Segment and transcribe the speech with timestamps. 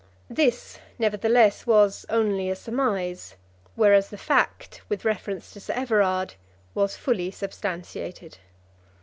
[0.31, 3.35] This, nevertheless, was only a surmise,
[3.75, 6.33] whereas the fact with reference to Sir Everard
[6.73, 8.39] was fully substantiated.